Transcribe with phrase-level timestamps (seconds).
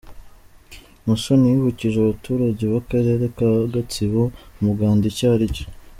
[1.05, 4.21] Musoni yibukije abaturage b’Akarere ka Gatsibo,
[4.59, 5.65] umuganda icyo ari cyo.